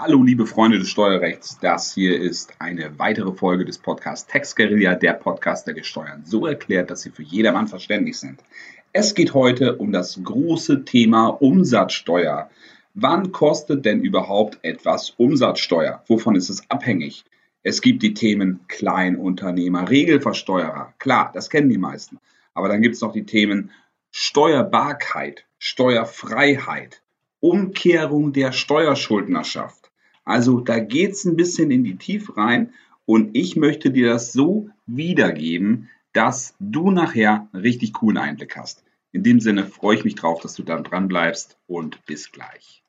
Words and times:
Hallo 0.00 0.22
liebe 0.22 0.46
Freunde 0.46 0.78
des 0.78 0.90
Steuerrechts, 0.90 1.58
das 1.60 1.92
hier 1.92 2.20
ist 2.20 2.52
eine 2.60 3.00
weitere 3.00 3.32
Folge 3.32 3.64
des 3.64 3.78
Podcasts 3.78 4.28
Text 4.30 4.54
Guerilla, 4.54 4.94
der 4.94 5.14
Podcast, 5.14 5.66
der 5.66 5.82
Steuern 5.82 6.22
so 6.24 6.46
erklärt, 6.46 6.88
dass 6.88 7.02
sie 7.02 7.10
für 7.10 7.24
jedermann 7.24 7.66
verständlich 7.66 8.16
sind. 8.16 8.40
Es 8.92 9.16
geht 9.16 9.34
heute 9.34 9.74
um 9.74 9.90
das 9.90 10.20
große 10.22 10.84
Thema 10.84 11.26
Umsatzsteuer. 11.26 12.48
Wann 12.94 13.32
kostet 13.32 13.84
denn 13.84 14.00
überhaupt 14.00 14.60
etwas 14.62 15.10
Umsatzsteuer? 15.16 16.04
Wovon 16.06 16.36
ist 16.36 16.48
es 16.48 16.62
abhängig? 16.70 17.24
Es 17.64 17.80
gibt 17.80 18.04
die 18.04 18.14
Themen 18.14 18.60
Kleinunternehmer, 18.68 19.90
Regelversteuerer. 19.90 20.94
Klar, 21.00 21.32
das 21.34 21.50
kennen 21.50 21.70
die 21.70 21.76
meisten. 21.76 22.20
Aber 22.54 22.68
dann 22.68 22.82
gibt 22.82 22.94
es 22.94 23.00
noch 23.00 23.12
die 23.12 23.26
Themen 23.26 23.72
Steuerbarkeit, 24.12 25.44
Steuerfreiheit, 25.58 27.02
Umkehrung 27.40 28.32
der 28.32 28.52
Steuerschuldnerschaft. 28.52 29.87
Also 30.28 30.60
da 30.60 30.78
geht 30.78 31.12
es 31.12 31.24
ein 31.24 31.36
bisschen 31.36 31.70
in 31.70 31.84
die 31.84 31.96
Tiefe 31.96 32.36
rein 32.36 32.74
und 33.06 33.30
ich 33.34 33.56
möchte 33.56 33.90
dir 33.90 34.10
das 34.10 34.34
so 34.34 34.68
wiedergeben, 34.86 35.88
dass 36.12 36.54
du 36.60 36.90
nachher 36.90 37.48
einen 37.50 37.62
richtig 37.62 37.94
coolen 37.94 38.18
Einblick 38.18 38.54
hast. 38.54 38.84
In 39.10 39.22
dem 39.22 39.40
Sinne 39.40 39.64
freue 39.64 39.96
ich 39.96 40.04
mich 40.04 40.16
drauf, 40.16 40.42
dass 40.42 40.52
du 40.52 40.62
dann 40.62 40.84
dran 40.84 41.08
bleibst 41.08 41.56
und 41.66 42.04
bis 42.04 42.30
gleich. 42.30 42.82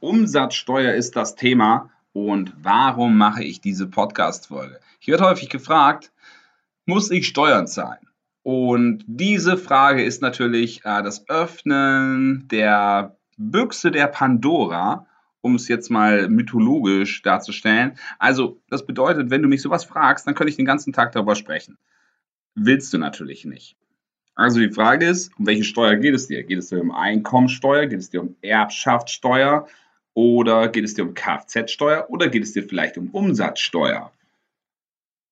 Umsatzsteuer 0.00 0.94
ist 0.94 1.14
das 1.14 1.34
Thema 1.34 1.90
und 2.12 2.54
warum 2.60 3.16
mache 3.18 3.44
ich 3.44 3.60
diese 3.60 3.86
Podcast-Folge? 3.86 4.80
Ich 5.00 5.08
werde 5.08 5.24
häufig 5.24 5.48
gefragt, 5.50 6.10
muss 6.86 7.10
ich 7.10 7.26
Steuern 7.26 7.66
zahlen? 7.66 8.08
Und 8.42 9.04
diese 9.06 9.58
Frage 9.58 10.02
ist 10.02 10.22
natürlich 10.22 10.80
äh, 10.84 11.02
das 11.02 11.28
Öffnen 11.28 12.48
der 12.48 13.16
Büchse 13.36 13.90
der 13.90 14.06
Pandora, 14.06 15.06
um 15.42 15.54
es 15.54 15.68
jetzt 15.68 15.90
mal 15.90 16.28
mythologisch 16.28 17.20
darzustellen. 17.22 17.98
Also, 18.18 18.60
das 18.68 18.86
bedeutet, 18.86 19.30
wenn 19.30 19.42
du 19.42 19.48
mich 19.48 19.62
sowas 19.62 19.84
fragst, 19.84 20.26
dann 20.26 20.34
könnte 20.34 20.50
ich 20.50 20.56
den 20.56 20.66
ganzen 20.66 20.92
Tag 20.92 21.12
darüber 21.12 21.34
sprechen. 21.34 21.78
Willst 22.54 22.92
du 22.92 22.98
natürlich 22.98 23.44
nicht. 23.44 23.76
Also 24.34 24.60
die 24.60 24.70
Frage 24.70 25.06
ist, 25.06 25.38
um 25.38 25.46
welche 25.46 25.64
Steuer 25.64 25.96
geht 25.96 26.14
es 26.14 26.26
dir? 26.26 26.42
Geht 26.44 26.58
es 26.58 26.68
dir 26.68 26.80
um 26.80 26.92
Einkommensteuer? 26.92 27.86
Geht 27.86 27.98
es 27.98 28.08
dir 28.08 28.22
um 28.22 28.36
Erbschaftssteuer? 28.40 29.66
Oder 30.14 30.68
geht 30.68 30.84
es 30.84 30.94
dir 30.94 31.04
um 31.04 31.14
Kfz-Steuer 31.14 32.06
oder 32.10 32.28
geht 32.28 32.42
es 32.42 32.52
dir 32.52 32.62
vielleicht 32.62 32.98
um 32.98 33.10
Umsatzsteuer? 33.10 34.12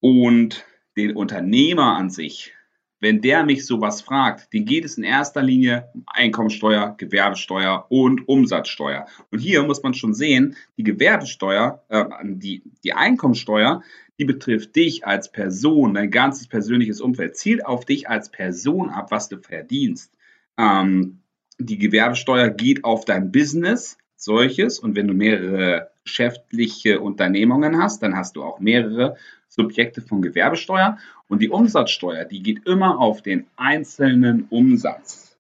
Und 0.01 0.65
den 0.97 1.17
Unternehmer 1.17 1.97
an 1.97 2.11
sich, 2.11 2.53
wenn 3.01 3.21
der 3.21 3.45
mich 3.45 3.65
sowas 3.65 4.01
fragt, 4.01 4.53
den 4.53 4.65
geht 4.65 4.85
es 4.85 4.99
in 4.99 5.05
erster 5.05 5.43
Linie 5.43 5.89
um 5.95 6.05
Einkommensteuer, 6.07 6.95
Gewerbesteuer 6.97 7.87
und 7.89 8.27
Umsatzsteuer. 8.29 9.07
Und 9.31 9.39
hier 9.39 9.63
muss 9.63 9.83
man 9.83 9.95
schon 9.95 10.15
sehen, 10.15 10.57
die 10.77 10.83
Gewerbesteuer, 10.83 11.85
äh, 11.89 12.05
die, 12.25 12.63
die 12.83 12.93
Einkommensteuer, 12.93 13.83
die 14.19 14.25
betrifft 14.25 14.75
dich 14.75 15.07
als 15.07 15.31
Person, 15.31 15.95
dein 15.95 16.11
ganzes 16.11 16.49
persönliches 16.49 17.01
Umfeld, 17.01 17.37
zielt 17.37 17.65
auf 17.65 17.85
dich 17.85 18.09
als 18.09 18.31
Person 18.31 18.91
ab, 18.91 19.13
was 19.13 19.29
du 19.29 19.39
verdienst. 19.39 20.13
Ähm, 20.57 21.21
die 21.59 21.79
Gewerbesteuer 21.79 22.51
geht 22.51 22.85
auf 22.85 23.05
dein 23.05 23.31
Business, 23.31 23.97
solches. 24.19 24.79
Und 24.79 24.97
wenn 24.97 25.09
du 25.09 25.15
mehrere 25.15 25.91
geschäftliche 26.05 27.01
Unternehmungen 27.01 27.81
hast, 27.81 28.03
dann 28.03 28.17
hast 28.17 28.37
du 28.37 28.43
auch 28.43 28.61
mehrere 28.61 29.17
Subjekte 29.49 30.03
von 30.03 30.21
Gewerbesteuer. 30.21 30.99
Und 31.29 31.41
die 31.41 31.51
Umsatzsteuer, 31.51 32.25
die 32.25 32.43
geht 32.43 32.67
immer 32.67 32.99
auf 32.99 33.23
den 33.23 33.47
einzelnen 33.57 34.47
Umsatz. 34.51 35.37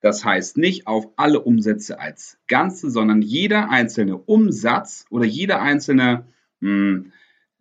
Das 0.00 0.24
heißt 0.24 0.56
nicht 0.56 0.86
auf 0.86 1.08
alle 1.16 1.40
Umsätze 1.40 2.00
als 2.00 2.38
Ganze, 2.48 2.90
sondern 2.90 3.22
jeder 3.22 3.70
einzelne 3.70 4.16
Umsatz 4.16 5.06
oder 5.10 5.24
jede 5.24 5.60
einzelne 5.60 6.24
mh, 6.60 6.68
hm, 6.68 7.12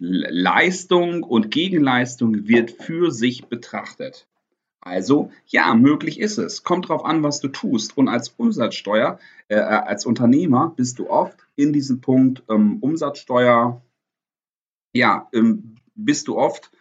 Leistung 0.04 1.22
und 1.22 1.52
Gegenleistung 1.52 2.48
wird 2.48 2.72
für 2.72 3.12
sich 3.12 3.46
betrachtet. 3.46 4.28
Also 4.82 5.32
ja, 5.46 5.76
möglich 5.76 6.20
ist 6.20 6.40
es. 6.40 6.64
Kommt 6.64 6.90
drauf 6.90 7.06
an, 7.06 7.22
was 7.22 7.40
du 7.40 7.48
tust. 7.48 7.96
Und 7.98 8.10
als 8.10 8.30
Umsatzsteuer, 8.30 9.20
äh, 9.48 9.56
äh, 9.56 9.60
als 9.60 10.06
Unternehmer 10.08 10.74
bist 10.76 10.98
du 10.98 11.10
oft 11.10 11.38
in 11.56 11.72
diesem 11.72 12.02
Punkt 12.02 12.44
ähm, 12.50 12.80
Umsatzsteuer, 12.82 13.82
ja, 14.94 15.30
ähm, 15.34 15.76
bist 15.94 16.28
du 16.28 16.38
oft 16.38 16.72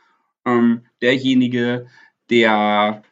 ähm, 0.47 0.87
derjenige, 1.03 1.89
der 2.31 3.03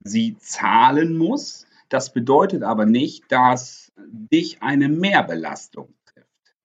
sie 0.00 0.36
zahlen 0.38 1.16
muss. 1.16 1.66
Das 1.88 2.12
bedeutet 2.12 2.64
aber 2.64 2.84
nicht, 2.84 3.30
dass 3.30 3.92
dich 3.96 4.60
eine 4.60 4.88
Mehrbelastung 4.88 5.94
trifft. 6.04 6.56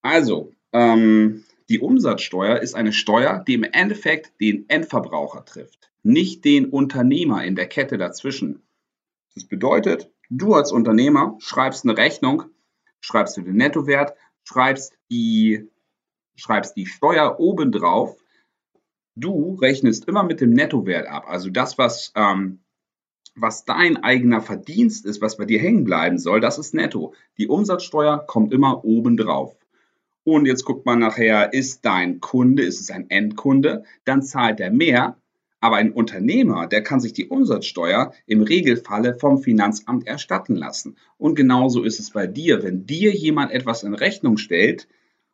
Also, 0.00 0.52
ähm, 0.72 1.44
die 1.68 1.80
Umsatzsteuer 1.80 2.60
ist 2.60 2.74
eine 2.74 2.92
Steuer, 2.92 3.42
die 3.44 3.54
im 3.54 3.64
Endeffekt 3.64 4.38
den 4.40 4.68
Endverbraucher 4.68 5.44
trifft 5.44 5.90
nicht 6.04 6.44
den 6.44 6.66
Unternehmer 6.66 7.44
in 7.44 7.56
der 7.56 7.66
Kette 7.66 7.98
dazwischen. 7.98 8.62
Das 9.34 9.44
bedeutet, 9.44 10.10
du 10.30 10.54
als 10.54 10.70
Unternehmer 10.70 11.36
schreibst 11.40 11.84
eine 11.84 11.96
Rechnung, 11.96 12.44
schreibst 13.00 13.36
du 13.36 13.42
den 13.42 13.56
Nettowert, 13.56 14.14
schreibst 14.44 14.96
die, 15.10 15.68
schreibst 16.36 16.76
die 16.76 16.86
Steuer 16.86 17.40
obendrauf. 17.40 18.16
Du 19.16 19.54
rechnest 19.54 20.06
immer 20.06 20.22
mit 20.22 20.40
dem 20.40 20.50
Nettowert 20.50 21.06
ab. 21.06 21.24
Also 21.26 21.50
das, 21.50 21.78
was, 21.78 22.12
ähm, 22.14 22.60
was 23.34 23.64
dein 23.64 23.96
eigener 23.96 24.40
Verdienst 24.40 25.06
ist, 25.06 25.20
was 25.20 25.36
bei 25.36 25.46
dir 25.46 25.58
hängen 25.58 25.84
bleiben 25.84 26.18
soll, 26.18 26.40
das 26.40 26.58
ist 26.58 26.74
netto. 26.74 27.14
Die 27.38 27.48
Umsatzsteuer 27.48 28.18
kommt 28.26 28.52
immer 28.52 28.84
obendrauf. 28.84 29.56
Und 30.22 30.46
jetzt 30.46 30.64
guckt 30.64 30.86
man 30.86 31.00
nachher, 31.00 31.52
ist 31.52 31.84
dein 31.84 32.20
Kunde, 32.20 32.62
ist 32.62 32.80
es 32.80 32.90
ein 32.90 33.10
Endkunde, 33.10 33.84
dann 34.04 34.22
zahlt 34.22 34.60
er 34.60 34.70
mehr, 34.70 35.18
aber 35.64 35.76
ein 35.76 35.92
Unternehmer, 35.92 36.66
der 36.66 36.82
kann 36.82 37.00
sich 37.00 37.14
die 37.14 37.28
Umsatzsteuer 37.28 38.12
im 38.26 38.42
Regelfalle 38.42 39.14
vom 39.14 39.38
Finanzamt 39.38 40.06
erstatten 40.06 40.56
lassen. 40.56 40.98
Und 41.16 41.36
genauso 41.36 41.84
ist 41.84 41.98
es 41.98 42.10
bei 42.10 42.26
dir. 42.26 42.62
Wenn 42.62 42.84
dir 42.84 43.14
jemand 43.14 43.50
etwas 43.50 43.82
in 43.82 43.94
Rechnung 43.94 44.36
stellt 44.36 44.88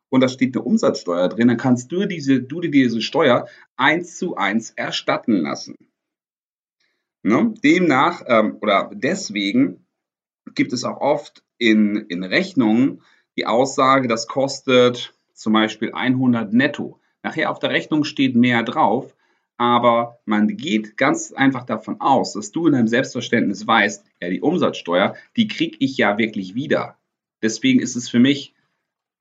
und 0.07 0.21
da 0.21 0.29
steht 0.29 0.55
eine 0.55 0.63
Umsatzsteuer 0.63 1.27
drin, 1.27 1.49
dann 1.49 1.57
kannst 1.57 1.91
du, 1.91 2.05
diese, 2.05 2.41
du 2.41 2.61
dir 2.61 2.71
diese 2.71 3.01
Steuer 3.01 3.45
eins 3.75 4.17
zu 4.17 4.37
eins 4.37 4.71
erstatten 4.71 5.33
lassen. 5.33 5.75
Ne? 7.23 7.53
Demnach 7.61 8.23
ähm, 8.25 8.55
oder 8.61 8.89
deswegen 8.93 9.85
gibt 10.55 10.71
es 10.71 10.85
auch 10.85 11.01
oft 11.01 11.43
in, 11.57 11.97
in 12.07 12.23
Rechnungen 12.23 13.01
die 13.35 13.47
Aussage, 13.47 14.07
das 14.07 14.27
kostet 14.27 15.13
zum 15.33 15.51
Beispiel 15.51 15.91
100 15.91 16.53
netto. 16.53 17.01
Nachher 17.21 17.51
auf 17.51 17.59
der 17.59 17.71
Rechnung 17.71 18.05
steht 18.05 18.37
mehr 18.37 18.63
drauf, 18.63 19.13
aber 19.61 20.19
man 20.25 20.57
geht 20.57 20.97
ganz 20.97 21.33
einfach 21.33 21.67
davon 21.67 22.01
aus, 22.01 22.33
dass 22.33 22.51
du 22.51 22.65
in 22.65 22.73
deinem 22.73 22.87
Selbstverständnis 22.87 23.67
weißt, 23.67 24.03
ja, 24.19 24.27
die 24.27 24.41
Umsatzsteuer, 24.41 25.15
die 25.35 25.47
kriege 25.47 25.77
ich 25.79 25.97
ja 25.97 26.17
wirklich 26.17 26.55
wieder. 26.55 26.97
Deswegen 27.43 27.79
ist 27.79 27.95
es 27.95 28.09
für 28.09 28.17
mich 28.17 28.55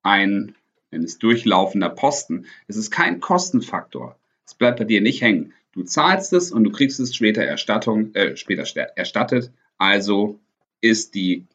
ein, 0.02 0.54
wenn 0.90 1.02
es 1.02 1.18
durchlaufender 1.18 1.90
Posten. 1.90 2.46
Es 2.68 2.78
ist 2.78 2.90
kein 2.90 3.20
Kostenfaktor. 3.20 4.18
Es 4.46 4.54
bleibt 4.54 4.78
bei 4.78 4.86
dir 4.86 5.02
nicht 5.02 5.20
hängen. 5.20 5.52
Du 5.72 5.82
zahlst 5.82 6.32
es 6.32 6.52
und 6.52 6.64
du 6.64 6.72
kriegst 6.72 6.98
es 7.00 7.14
später 7.14 7.42
Erstattung, 7.42 8.14
äh, 8.14 8.34
später 8.38 8.64
erstattet. 8.96 9.52
Also 9.76 10.40
ist 10.80 11.14
die, 11.14 11.48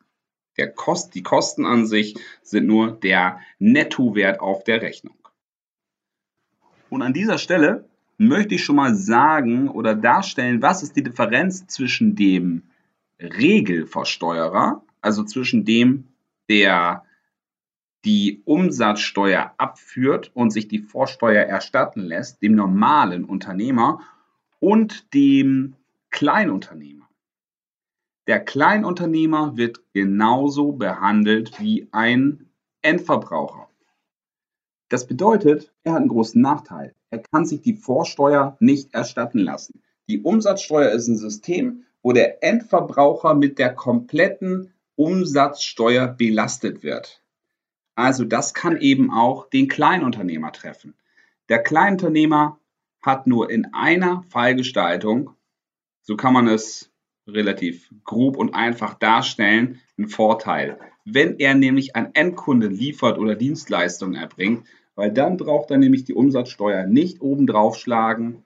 der 0.58 0.72
Kost, 0.72 1.16
die 1.16 1.24
Kosten 1.24 1.66
an 1.66 1.88
sich 1.88 2.18
sind 2.44 2.68
nur 2.68 2.92
der 2.92 3.40
Nettowert 3.58 4.42
auf 4.42 4.64
der 4.64 4.84
Rechnung. 4.84 5.18
Und 6.92 7.02
an 7.02 7.14
dieser 7.14 7.40
Stelle 7.40 7.90
möchte 8.18 8.56
ich 8.56 8.64
schon 8.64 8.78
mal 8.78 8.96
sagen 8.96 9.70
oder 9.70 9.96
darstellen, 9.96 10.62
was 10.62 10.84
ist 10.84 10.96
die 10.96 11.04
Differenz 11.04 11.68
zwischen 11.68 12.16
dem 12.16 12.64
Regelversteuerer, 13.20 14.84
also 15.02 15.24
zwischen 15.24 15.66
dem, 15.66 16.08
der 16.50 17.04
die 18.06 18.42
Umsatzsteuer 18.46 19.54
abführt 19.58 20.32
und 20.34 20.52
sich 20.52 20.68
die 20.68 20.80
Vorsteuer 20.80 21.44
erstatten 21.44 22.02
lässt, 22.02 22.42
dem 22.42 22.56
normalen 22.56 23.26
Unternehmer 23.26 24.02
und 24.60 25.14
dem 25.14 25.76
Kleinunternehmer. 26.12 27.10
Der 28.28 28.40
Kleinunternehmer 28.40 29.58
wird 29.58 29.82
genauso 29.94 30.72
behandelt 30.72 31.60
wie 31.60 31.88
ein 31.92 32.50
Endverbraucher. 32.82 33.70
Das 34.90 35.08
bedeutet, 35.08 35.72
er 35.84 35.94
hat 35.94 36.02
einen 36.02 36.10
großen 36.10 36.42
Nachteil. 36.42 36.95
Er 37.10 37.20
kann 37.20 37.46
sich 37.46 37.62
die 37.62 37.76
Vorsteuer 37.76 38.58
nicht 38.60 38.94
erstatten 38.94 39.40
lassen. 39.40 39.82
Die 40.08 40.22
Umsatzsteuer 40.22 40.92
ist 40.92 41.08
ein 41.08 41.18
System, 41.18 41.86
wo 42.02 42.12
der 42.12 42.44
Endverbraucher 42.44 43.34
mit 43.34 43.58
der 43.58 43.74
kompletten 43.74 44.74
Umsatzsteuer 44.96 46.08
belastet 46.08 46.84
wird. 46.84 47.22
Also 47.96 48.26
das 48.26 48.54
kann 48.54 48.78
eben 48.78 49.12
auch 49.12 49.50
den 49.50 49.68
Kleinunternehmer 49.68 50.52
treffen. 50.52 50.94
Der 51.50 51.64
Kleinunternehmer 51.64 52.60
hat 53.02 53.28
nur 53.28 53.50
in 53.50 53.74
einer 53.74 54.24
Fallgestaltung, 54.30 55.32
so 56.02 56.16
kann 56.16 56.34
man 56.34 56.48
es 56.48 56.92
relativ 57.28 57.90
grob 58.04 58.38
und 58.38 58.54
einfach 58.54 58.96
darstellen, 58.96 59.80
einen 59.98 60.08
Vorteil. 60.08 60.80
Wenn 61.06 61.40
er 61.40 61.56
nämlich 61.56 61.96
an 61.96 62.10
Endkunden 62.14 62.72
liefert 62.72 63.18
oder 63.18 63.36
Dienstleistungen 63.36 64.16
erbringt, 64.16 64.68
weil 64.96 65.12
dann 65.12 65.38
braucht 65.38 65.72
er 65.72 65.78
nämlich 65.78 66.06
die 66.06 66.14
Umsatzsteuer 66.14 66.86
nicht 66.86 67.22
obendrauf 67.22 67.78
schlagen. 67.78 68.44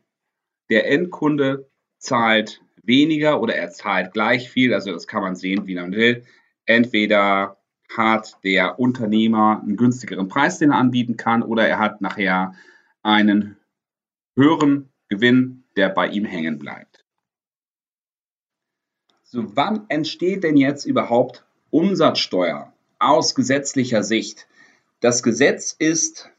Der 0.69 0.89
Endkunde 0.89 1.69
zahlt 1.97 2.61
weniger 2.83 3.41
oder 3.41 3.55
er 3.55 3.69
zahlt 3.69 4.13
gleich 4.13 4.49
viel, 4.49 4.73
also 4.73 4.91
das 4.91 5.07
kann 5.07 5.21
man 5.21 5.35
sehen, 5.35 5.67
wie 5.67 5.75
man 5.75 5.91
will. 5.91 6.23
Entweder 6.65 7.57
hat 7.95 8.37
der 8.43 8.79
Unternehmer 8.79 9.61
einen 9.61 9.77
günstigeren 9.77 10.27
Preis, 10.27 10.59
den 10.59 10.71
er 10.71 10.77
anbieten 10.77 11.17
kann, 11.17 11.41
oder 11.41 11.67
er 11.67 11.79
hat 11.79 12.01
nachher 12.01 12.53
einen 13.01 13.57
höheren 14.35 14.89
Gewinn, 15.07 15.63
der 15.75 15.89
bei 15.89 16.07
ihm 16.07 16.25
hängen 16.25 16.59
bleibt. 16.59 17.05
So, 19.23 19.55
wann 19.55 19.85
entsteht 19.89 20.43
denn 20.43 20.57
jetzt 20.57 20.85
überhaupt 20.85 21.45
Umsatzsteuer 21.69 22.73
aus 22.97 23.35
gesetzlicher 23.35 24.03
Sicht? 24.03 24.47
Das 25.01 25.23
Gesetz 25.23 25.75
ist 25.77 26.31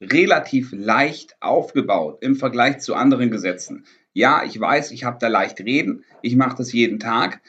relativ 0.00 0.72
leicht 0.72 1.36
aufgebaut 1.40 2.18
im 2.20 2.36
Vergleich 2.36 2.78
zu 2.78 2.94
anderen 2.94 3.30
Gesetzen. 3.30 3.84
Ja, 4.12 4.42
ich 4.44 4.58
weiß, 4.58 4.90
ich 4.92 5.04
habe 5.04 5.18
da 5.20 5.28
leicht 5.28 5.60
reden, 5.60 6.04
ich 6.22 6.36
mache 6.36 6.56
das 6.56 6.72
jeden 6.72 6.98
Tag, 6.98 7.40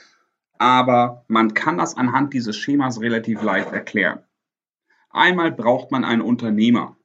aber 0.58 1.26
man 1.28 1.54
kann 1.54 1.78
das 1.78 1.96
anhand 1.96 2.34
dieses 2.34 2.56
Schemas 2.58 3.00
relativ 3.02 3.42
leicht 3.42 3.72
erklären. 3.72 4.24
Einmal 5.10 5.52
braucht 5.52 5.92
man 5.92 6.06
einen 6.06 6.22
Unternehmer. 6.22 6.98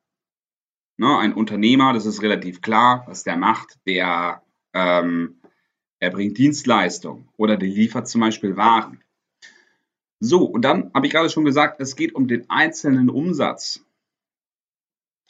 Ne, 0.97 1.19
ein 1.19 1.35
Unternehmer, 1.35 1.93
das 1.93 2.07
ist 2.07 2.23
relativ 2.23 2.61
klar, 2.61 3.05
was 3.07 3.25
der 3.25 3.37
macht. 3.37 3.79
Der 3.87 4.43
ähm, 4.75 5.41
erbringt 5.99 6.39
Dienstleistungen 6.39 7.29
oder 7.37 7.57
der 7.57 7.69
liefert 7.69 8.09
zum 8.09 8.21
Beispiel 8.21 8.57
Waren. 8.57 9.03
So, 10.21 10.45
und 10.45 10.63
dann 10.63 10.91
habe 10.95 11.07
ich 11.07 11.13
gerade 11.13 11.31
schon 11.31 11.45
gesagt, 11.45 11.81
es 11.81 11.97
geht 11.97 12.15
um 12.15 12.29
den 12.29 12.49
einzelnen 12.49 13.11
Umsatz. 13.11 13.85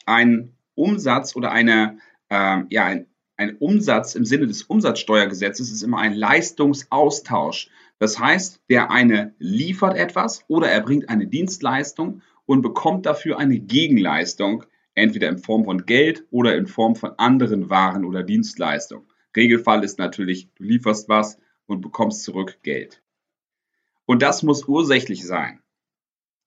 Ein 0.05 0.53
Umsatz 0.75 1.35
oder 1.35 1.51
eine, 1.51 1.97
äh, 2.29 2.61
ja, 2.69 2.85
ein, 2.85 3.07
ein 3.37 3.57
Umsatz 3.57 4.15
im 4.15 4.25
Sinne 4.25 4.47
des 4.47 4.63
Umsatzsteuergesetzes 4.63 5.71
ist 5.71 5.81
immer 5.81 5.97
ein 5.99 6.13
Leistungsaustausch. 6.13 7.69
Das 7.99 8.19
heißt, 8.19 8.61
der 8.69 8.91
eine 8.91 9.33
liefert 9.39 9.97
etwas 9.97 10.43
oder 10.47 10.69
er 10.69 10.81
bringt 10.81 11.09
eine 11.09 11.27
Dienstleistung 11.27 12.21
und 12.45 12.61
bekommt 12.61 13.05
dafür 13.05 13.39
eine 13.39 13.59
Gegenleistung, 13.59 14.65
entweder 14.93 15.29
in 15.29 15.37
Form 15.37 15.65
von 15.65 15.85
Geld 15.85 16.25
oder 16.29 16.55
in 16.55 16.67
Form 16.67 16.95
von 16.95 17.11
anderen 17.17 17.69
Waren 17.69 18.05
oder 18.05 18.23
Dienstleistungen. 18.23 19.07
Regelfall 19.35 19.83
ist 19.83 19.99
natürlich, 19.99 20.49
du 20.55 20.63
lieferst 20.63 21.09
was 21.09 21.37
und 21.65 21.81
bekommst 21.81 22.23
zurück 22.23 22.59
Geld. 22.63 23.01
Und 24.05 24.21
das 24.21 24.43
muss 24.43 24.67
ursächlich 24.67 25.25
sein. 25.25 25.61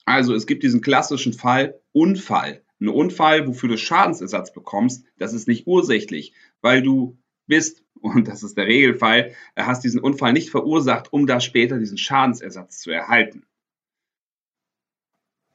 Also 0.05 0.35
es 0.35 0.47
gibt 0.47 0.63
diesen 0.63 0.81
klassischen 0.81 1.35
Fall 1.35 1.81
Unfall. 1.93 2.63
Ein 2.81 2.89
Unfall, 2.89 3.47
wofür 3.47 3.69
du 3.69 3.77
Schadensersatz 3.77 4.53
bekommst, 4.53 5.05
das 5.19 5.33
ist 5.33 5.49
nicht 5.49 5.67
ursächlich, 5.67 6.33
weil 6.61 6.83
du 6.83 7.19
bist 7.47 7.83
und 8.01 8.29
das 8.29 8.43
ist 8.43 8.57
der 8.57 8.67
Regelfall, 8.67 9.35
hast 9.57 9.83
diesen 9.83 10.01
Unfall 10.01 10.33
nicht 10.33 10.51
verursacht, 10.51 11.13
um 11.13 11.27
da 11.27 11.41
später 11.41 11.79
diesen 11.79 11.99
Schadensersatz 11.99 12.79
zu 12.79 12.91
erhalten. 12.91 13.45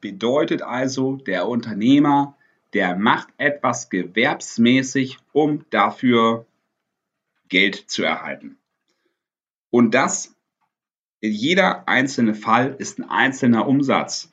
Bedeutet 0.01 0.61
also, 0.61 1.15
der 1.15 1.47
Unternehmer, 1.47 2.37
der 2.73 2.97
macht 2.97 3.29
etwas 3.37 3.89
gewerbsmäßig, 3.89 5.17
um 5.31 5.65
dafür 5.69 6.45
Geld 7.47 7.89
zu 7.89 8.03
erhalten. 8.03 8.57
Und 9.69 9.93
das, 9.93 10.35
jeder 11.21 11.87
einzelne 11.87 12.35
Fall 12.35 12.75
ist 12.77 12.99
ein 12.99 13.09
einzelner 13.09 13.65
Umsatz. 13.65 14.32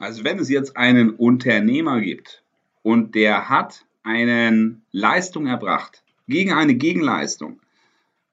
Also 0.00 0.24
wenn 0.24 0.38
es 0.38 0.48
jetzt 0.48 0.78
einen 0.78 1.10
Unternehmer 1.10 2.00
gibt 2.00 2.42
und 2.82 3.14
der 3.14 3.50
hat 3.50 3.84
eine 4.02 4.80
Leistung 4.92 5.46
erbracht 5.46 6.02
gegen 6.26 6.54
eine 6.54 6.74
Gegenleistung, 6.74 7.60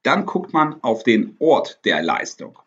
dann 0.01 0.25
guckt 0.25 0.53
man 0.53 0.81
auf 0.81 1.03
den 1.03 1.35
Ort 1.39 1.81
der 1.83 2.01
Leistung. 2.01 2.57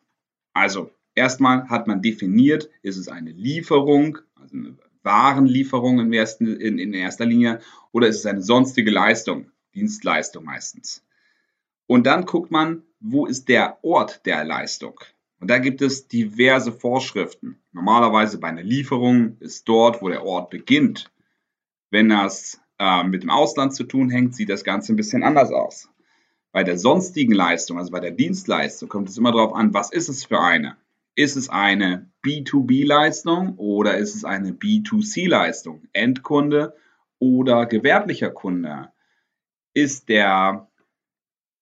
Also 0.53 0.91
erstmal 1.15 1.67
hat 1.71 1.87
man 1.87 2.03
definiert, 2.03 2.69
ist 2.83 2.99
es 2.99 3.09
eine 3.09 3.31
Lieferung, 3.31 4.19
also 4.35 4.55
eine 4.55 4.77
Warenlieferung 5.03 5.99
in, 5.99 6.13
ersten, 6.13 6.47
in, 6.47 6.79
in 6.79 6.93
erster 6.93 7.25
Linie, 7.25 7.61
oder 7.93 8.07
ist 8.07 8.19
es 8.19 8.27
eine 8.27 8.43
sonstige 8.43 8.91
Leistung, 8.91 9.51
Dienstleistung 9.75 10.45
meistens. 10.45 11.03
Und 11.87 12.07
dann 12.07 12.27
guckt 12.27 12.51
man, 12.51 12.83
wo 13.01 13.25
ist 13.25 13.49
der 13.49 13.83
Ort 13.83 14.27
der 14.27 14.45
Leistung. 14.45 15.01
Und 15.41 15.49
da 15.49 15.59
gibt 15.59 15.81
es 15.81 16.07
diverse 16.07 16.71
Vorschriften. 16.71 17.59
Normalerweise 17.73 18.39
bei 18.39 18.49
einer 18.49 18.63
Lieferung 18.63 19.39
ist 19.41 19.67
dort, 19.69 20.03
wo 20.03 20.09
der 20.11 20.25
Ort 20.25 20.51
beginnt. 20.51 21.11
Wenn 21.91 22.11
das 22.11 22.61
äh, 22.79 23.03
mit 23.05 23.23
dem 23.23 23.31
Ausland 23.31 23.75
zu 23.75 23.85
tun 23.85 24.11
hängt, 24.11 24.35
sieht 24.35 24.51
das 24.51 24.65
Ganze 24.65 24.93
ein 24.93 24.97
bisschen 24.97 25.23
anders 25.23 25.51
aus. 25.51 25.89
Bei 26.53 26.63
der 26.63 26.79
sonstigen 26.79 27.33
Leistung, 27.33 27.79
also 27.79 27.91
bei 27.91 28.01
der 28.01 28.11
Dienstleistung, 28.11 28.89
kommt 28.89 29.09
es 29.09 29.17
immer 29.17 29.33
darauf 29.33 29.55
an, 29.55 29.73
was 29.73 29.91
ist 29.91 30.09
es 30.09 30.25
für 30.25 30.41
eine? 30.41 30.77
Ist 31.15 31.37
es 31.37 31.49
eine 31.49 32.11
B2B-Leistung 32.25 33.57
oder 33.57 33.97
ist 33.97 34.15
es 34.15 34.25
eine 34.25 34.53
B2C-Leistung? 34.53 35.83
Endkunde 35.93 36.75
oder 37.19 37.67
gewerblicher 37.67 38.31
Kunde? 38.31 38.91
Ist, 39.73 40.09
der, 40.09 40.69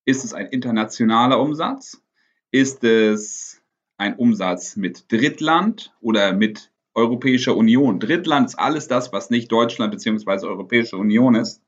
ist 0.05 0.25
es 0.25 0.35
ein 0.35 0.47
internationaler 0.47 1.41
Umsatz? 1.41 2.03
Ist 2.51 2.83
es 2.83 3.61
ein 3.99 4.17
Umsatz 4.17 4.77
mit 4.77 5.11
Drittland 5.12 5.95
oder 6.00 6.33
mit 6.33 6.73
Europäischer 6.95 7.56
Union. 7.56 8.00
Drittland 8.00 8.49
ist 8.49 8.59
alles 8.59 8.89
das, 8.89 9.12
was 9.12 9.31
nicht 9.31 9.53
Deutschland 9.53 9.93
bzw. 9.93 10.47
Europäische 10.47 10.97
Union 10.97 11.35
ist. 11.35 11.62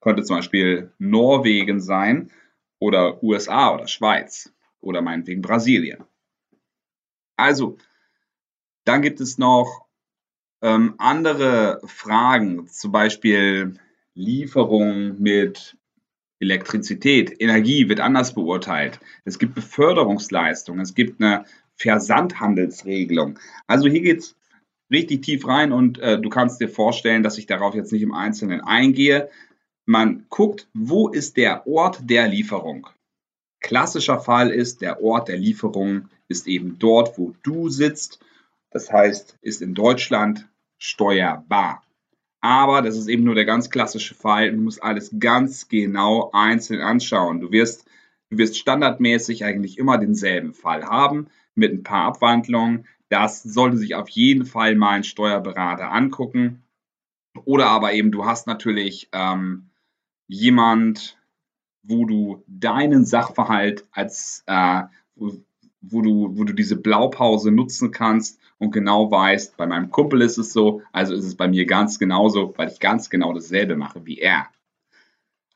Könnte 0.00 0.24
zum 0.24 0.36
Beispiel 0.36 0.92
Norwegen 0.98 1.80
sein 1.80 2.30
oder 2.78 3.22
USA 3.22 3.72
oder 3.72 3.86
Schweiz 3.86 4.52
oder 4.80 5.00
meinetwegen 5.00 5.42
Brasilien. 5.42 6.04
Also, 7.36 7.78
dann 8.84 9.00
gibt 9.02 9.20
es 9.20 9.38
noch 9.38 9.86
ähm, 10.60 10.94
andere 10.98 11.80
Fragen, 11.86 12.66
zum 12.66 12.92
Beispiel 12.92 13.74
Lieferung 14.14 15.20
mit 15.20 15.76
Elektrizität, 16.42 17.40
Energie 17.40 17.88
wird 17.88 18.00
anders 18.00 18.34
beurteilt. 18.34 19.00
Es 19.24 19.38
gibt 19.38 19.54
Beförderungsleistungen, 19.54 20.82
es 20.82 20.94
gibt 20.94 21.22
eine 21.22 21.44
Versandhandelsregelung. 21.76 23.38
Also 23.66 23.88
hier 23.88 24.02
geht 24.02 24.18
es 24.18 24.36
richtig 24.90 25.22
tief 25.22 25.46
rein 25.46 25.72
und 25.72 25.98
äh, 26.00 26.20
du 26.20 26.28
kannst 26.28 26.60
dir 26.60 26.68
vorstellen, 26.68 27.22
dass 27.22 27.38
ich 27.38 27.46
darauf 27.46 27.74
jetzt 27.74 27.92
nicht 27.92 28.02
im 28.02 28.12
Einzelnen 28.12 28.60
eingehe. 28.60 29.30
Man 29.86 30.26
guckt, 30.28 30.68
wo 30.74 31.08
ist 31.08 31.36
der 31.36 31.66
Ort 31.66 32.10
der 32.10 32.28
Lieferung. 32.28 32.88
Klassischer 33.60 34.18
Fall 34.18 34.50
ist, 34.50 34.82
der 34.82 35.02
Ort 35.02 35.28
der 35.28 35.38
Lieferung 35.38 36.08
ist 36.28 36.48
eben 36.48 36.76
dort, 36.78 37.18
wo 37.18 37.34
du 37.44 37.68
sitzt. 37.68 38.18
Das 38.70 38.90
heißt, 38.90 39.38
ist 39.42 39.62
in 39.62 39.74
Deutschland 39.74 40.48
steuerbar. 40.78 41.84
Aber 42.42 42.82
das 42.82 42.98
ist 42.98 43.06
eben 43.08 43.22
nur 43.22 43.36
der 43.36 43.44
ganz 43.44 43.70
klassische 43.70 44.16
Fall. 44.16 44.50
Du 44.50 44.60
musst 44.60 44.82
alles 44.82 45.14
ganz 45.18 45.68
genau 45.68 46.30
einzeln 46.32 46.80
anschauen. 46.80 47.40
Du 47.40 47.52
wirst, 47.52 47.88
du 48.30 48.38
wirst 48.38 48.58
standardmäßig 48.58 49.44
eigentlich 49.44 49.78
immer 49.78 49.96
denselben 49.96 50.52
Fall 50.52 50.84
haben 50.84 51.28
mit 51.54 51.72
ein 51.72 51.84
paar 51.84 52.04
Abwandlungen. 52.06 52.86
Das 53.08 53.42
sollte 53.44 53.76
sich 53.76 53.94
auf 53.94 54.08
jeden 54.08 54.44
Fall 54.44 54.74
mal 54.74 54.90
ein 54.90 55.04
Steuerberater 55.04 55.92
angucken. 55.92 56.64
Oder 57.44 57.68
aber 57.68 57.92
eben, 57.92 58.10
du 58.10 58.26
hast 58.26 58.48
natürlich 58.48 59.08
ähm, 59.12 59.70
jemand, 60.26 61.18
wo 61.84 62.06
du 62.06 62.42
deinen 62.48 63.04
Sachverhalt 63.04 63.86
als, 63.92 64.42
äh, 64.46 64.82
wo, 65.82 66.00
du, 66.00 66.30
wo 66.36 66.44
du 66.44 66.52
diese 66.52 66.76
Blaupause 66.76 67.50
nutzen 67.50 67.90
kannst 67.90 68.40
und 68.58 68.70
genau 68.70 69.10
weißt, 69.10 69.56
bei 69.56 69.66
meinem 69.66 69.90
Kumpel 69.90 70.22
ist 70.22 70.38
es 70.38 70.52
so, 70.52 70.82
also 70.92 71.14
ist 71.14 71.24
es 71.24 71.36
bei 71.36 71.48
mir 71.48 71.66
ganz 71.66 71.98
genauso, 71.98 72.54
weil 72.56 72.68
ich 72.68 72.80
ganz 72.80 73.10
genau 73.10 73.32
dasselbe 73.32 73.76
mache 73.76 74.06
wie 74.06 74.18
er. 74.18 74.46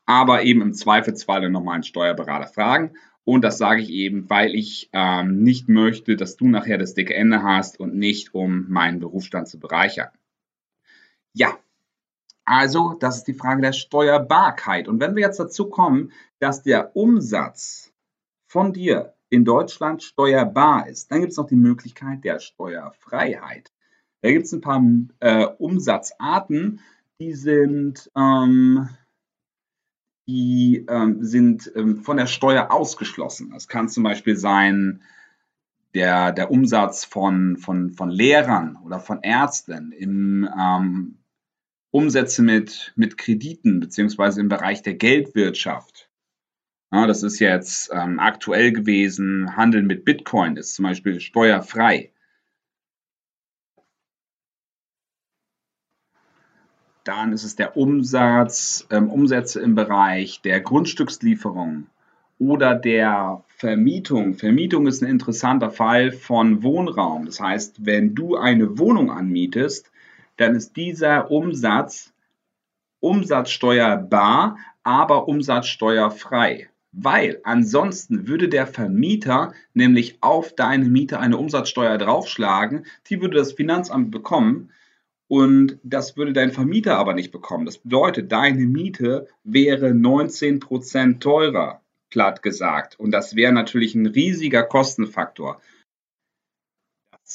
Aber 0.05 0.43
eben 0.43 0.61
im 0.61 0.73
Zweifelsfall 0.73 1.49
nochmal 1.49 1.75
einen 1.75 1.83
Steuerberater 1.83 2.47
fragen 2.47 2.91
Und 3.25 3.41
das 3.41 3.57
sage 3.57 3.81
ich 3.81 3.89
eben, 3.89 4.29
weil 4.29 4.55
ich 4.55 4.89
ähm, 4.93 5.43
nicht 5.43 5.67
möchte, 5.67 6.15
dass 6.15 6.37
du 6.37 6.47
nachher 6.47 6.77
das 6.77 6.93
dicke 6.93 7.13
Ende 7.13 7.43
hast 7.43 7.79
und 7.79 7.95
nicht, 7.95 8.33
um 8.33 8.69
meinen 8.69 8.99
Berufsstand 8.99 9.49
zu 9.49 9.59
bereichern. 9.59 10.09
Ja, 11.33 11.57
also 12.45 12.95
das 12.99 13.17
ist 13.17 13.27
die 13.27 13.33
Frage 13.33 13.61
der 13.61 13.73
Steuerbarkeit. 13.73 14.87
Und 14.87 15.01
wenn 15.01 15.15
wir 15.15 15.23
jetzt 15.23 15.39
dazu 15.41 15.69
kommen, 15.69 16.13
dass 16.39 16.63
der 16.63 16.95
Umsatz 16.95 17.93
von 18.45 18.71
dir 18.71 19.13
in 19.29 19.45
Deutschland 19.45 20.03
steuerbar 20.03 20.87
ist, 20.87 21.11
dann 21.11 21.21
gibt 21.21 21.31
es 21.31 21.37
noch 21.37 21.47
die 21.47 21.55
Möglichkeit 21.55 22.23
der 22.23 22.39
Steuerfreiheit. 22.39 23.71
Da 24.21 24.31
gibt 24.31 24.45
es 24.45 24.53
ein 24.53 24.61
paar 24.61 24.83
äh, 25.19 25.45
Umsatzarten, 25.45 26.79
die 27.19 27.33
sind 27.33 28.11
ähm, 28.15 28.89
die 30.27 30.85
ähm, 30.89 31.23
sind 31.23 31.71
ähm, 31.75 32.03
von 32.03 32.17
der 32.17 32.27
Steuer 32.27 32.71
ausgeschlossen. 32.71 33.51
Das 33.51 33.67
kann 33.67 33.89
zum 33.89 34.03
Beispiel 34.03 34.35
sein 34.35 35.01
der, 35.93 36.31
der 36.31 36.51
Umsatz 36.51 37.05
von, 37.05 37.57
von, 37.57 37.91
von 37.91 38.09
Lehrern 38.09 38.77
oder 38.83 38.99
von 38.99 39.23
Ärzten 39.23 39.91
im 39.93 40.47
ähm, 40.57 41.17
Umsätze 41.91 42.43
mit, 42.43 42.93
mit 42.95 43.17
Krediten 43.17 43.79
beziehungsweise 43.79 44.41
im 44.41 44.49
Bereich 44.49 44.83
der 44.83 44.95
Geldwirtschaft. 44.95 45.96
Ja, 46.91 47.05
das 47.05 47.21
ist 47.21 47.39
jetzt 47.39 47.89
ähm, 47.93 48.19
aktuell 48.19 48.71
gewesen. 48.71 49.57
Handel 49.57 49.83
mit 49.83 50.05
Bitcoin 50.05 50.55
ist 50.55 50.73
zum 50.73 50.83
Beispiel 50.83 51.19
steuerfrei. 51.19 52.11
Dann 57.03 57.33
ist 57.33 57.43
es 57.43 57.55
der 57.57 57.75
Umsatz, 57.75 58.87
ähm, 58.89 59.09
Umsätze 59.09 59.59
im 59.61 59.75
Bereich 59.75 60.41
der 60.41 60.61
Grundstückslieferung 60.61 61.87
oder 62.39 62.73
der 62.75 63.43
Vermietung. 63.47 64.35
Vermietung 64.35 64.87
ist 64.87 65.01
ein 65.01 65.09
interessanter 65.09 65.71
Fall 65.71 66.11
von 66.11 66.63
Wohnraum. 66.63 67.25
Das 67.25 67.41
heißt, 67.41 67.85
wenn 67.85 68.15
du 68.15 68.37
eine 68.37 68.77
Wohnung 68.77 69.11
anmietest, 69.11 69.91
dann 70.37 70.55
ist 70.55 70.77
dieser 70.77 71.31
Umsatz 71.31 72.13
umsatzsteuerbar, 72.99 74.57
aber 74.83 75.27
umsatzsteuerfrei. 75.27 76.69
Weil 76.99 77.39
ansonsten 77.43 78.27
würde 78.27 78.49
der 78.49 78.65
Vermieter 78.65 79.53
nämlich 79.75 80.17
auf 80.21 80.55
deine 80.55 80.85
Miete 80.85 81.19
eine 81.19 81.37
Umsatzsteuer 81.37 81.99
draufschlagen, 81.99 82.87
die 83.07 83.21
würde 83.21 83.37
das 83.37 83.53
Finanzamt 83.53 84.09
bekommen 84.09 84.71
und 85.27 85.77
das 85.83 86.17
würde 86.17 86.33
dein 86.33 86.51
Vermieter 86.51 86.97
aber 86.97 87.13
nicht 87.13 87.31
bekommen. 87.31 87.67
Das 87.67 87.77
bedeutet, 87.77 88.31
deine 88.31 88.65
Miete 88.65 89.27
wäre 89.43 89.93
19 89.93 90.59
Prozent 90.59 91.21
teurer, 91.21 91.81
platt 92.09 92.41
gesagt. 92.41 92.99
Und 92.99 93.11
das 93.11 93.35
wäre 93.35 93.53
natürlich 93.53 93.93
ein 93.93 94.07
riesiger 94.07 94.63
Kostenfaktor. 94.63 95.61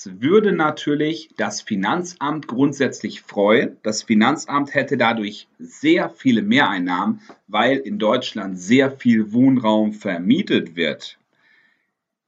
Würde 0.04 0.52
natürlich 0.52 1.28
das 1.36 1.60
Finanzamt 1.60 2.48
grundsätzlich 2.48 3.20
freuen. 3.20 3.76
Das 3.82 4.02
Finanzamt 4.02 4.72
hätte 4.72 4.96
dadurch 4.96 5.48
sehr 5.58 6.08
viele 6.08 6.40
Mehreinnahmen, 6.40 7.20
weil 7.46 7.76
in 7.76 7.98
Deutschland 7.98 8.58
sehr 8.58 8.90
viel 8.90 9.32
Wohnraum 9.32 9.92
vermietet 9.92 10.76
wird. 10.76 11.18